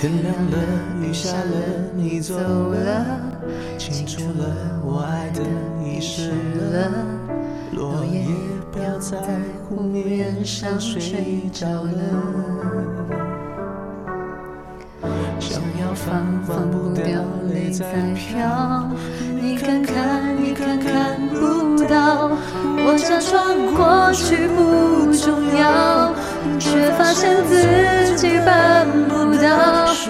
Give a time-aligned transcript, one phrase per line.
[0.00, 0.56] 天亮了，
[1.02, 1.44] 雨下了，
[1.94, 3.20] 你走了，
[3.76, 5.42] 清楚了，我爱的
[5.84, 6.90] 遗失了，
[7.72, 8.24] 落叶
[8.72, 9.18] 飘在
[9.68, 11.92] 湖面上睡着了，
[15.38, 17.20] 想要放放不掉，
[17.52, 18.88] 泪在飘，
[19.38, 22.30] 你看看，你看看不到，
[22.86, 25.59] 我假装过去不重要，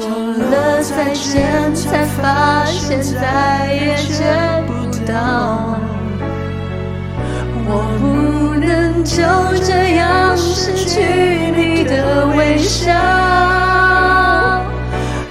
[0.00, 0.06] 说
[0.50, 4.72] 了再见，才发现再也见不
[5.04, 5.76] 到。
[7.66, 9.16] 我不能就
[9.64, 11.02] 这样失去
[11.56, 12.94] 你的微笑，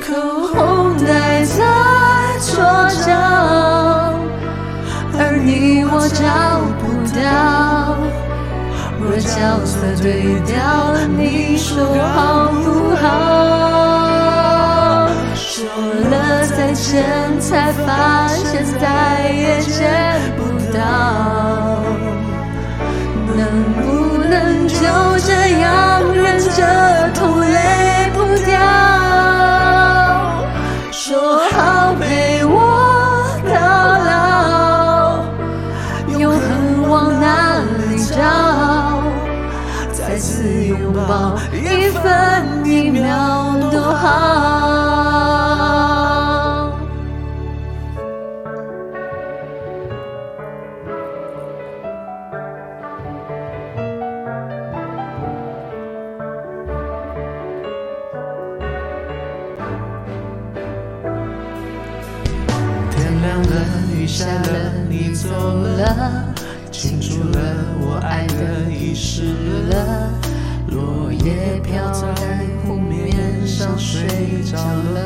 [0.00, 0.14] 口
[0.54, 1.58] 红戴在
[2.40, 2.62] 桌
[3.04, 3.10] 角，
[5.18, 6.22] 而你我找
[6.78, 6.82] 不
[7.18, 7.20] 到。
[9.00, 9.26] 若角
[9.66, 13.91] 色对调，你说好不好？
[16.82, 20.42] 说了再见，才发现再也见不
[20.76, 20.80] 到。
[23.36, 23.40] 能
[23.82, 24.74] 不能就
[25.24, 28.58] 这样忍着痛泪不掉？
[30.90, 32.50] 说好陪我
[33.48, 33.54] 到
[34.10, 35.22] 老，
[36.18, 36.40] 永恒
[36.90, 38.16] 往哪里找？
[39.92, 42.02] 再次拥抱，一分
[42.64, 43.06] 一秒
[43.70, 44.41] 都好。
[63.32, 63.48] 亮了，
[63.96, 66.34] 雨下了，你走了，
[66.70, 67.38] 清楚了，
[67.80, 69.22] 我爱的遗失
[69.70, 70.10] 了，
[70.68, 72.04] 落叶飘在
[72.66, 74.06] 湖面上睡
[74.44, 75.00] 着了，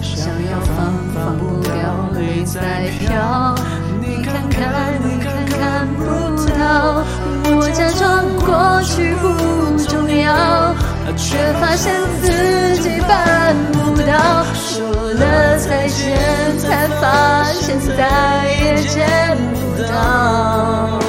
[0.00, 1.74] 想要放放不掉，
[2.14, 3.54] 泪在飘，
[4.00, 6.02] 你看看，你看看不
[6.48, 7.04] 到，
[7.44, 10.74] 我假装过去不重要，
[11.14, 11.92] 却发现
[12.22, 12.32] 自
[16.84, 19.08] 才发现再也见
[19.54, 21.00] 不到。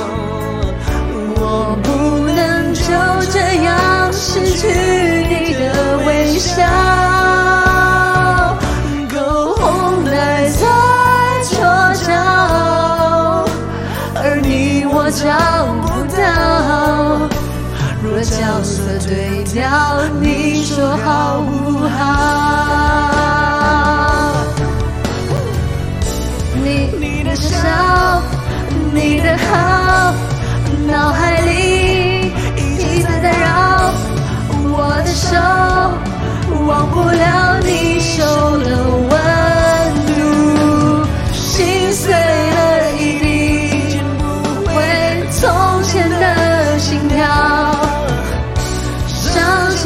[1.36, 1.90] 我不
[2.32, 2.84] 能就
[3.30, 3.68] 这样
[4.14, 4.70] 失去
[5.28, 6.64] 你的微笑，
[9.14, 10.66] 口红戴在
[11.44, 11.58] 桌
[12.06, 12.08] 角，
[14.16, 15.28] 而你我找
[15.82, 16.18] 不到。
[18.02, 19.62] 若角色对调，
[20.22, 23.05] 你说好不好？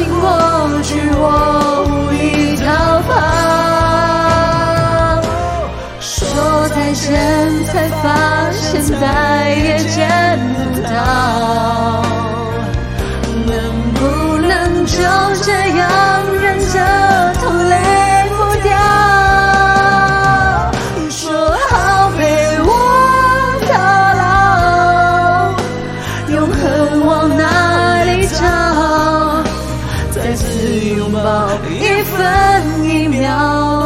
[0.00, 0.49] 经过
[31.70, 33.79] 一分一秒。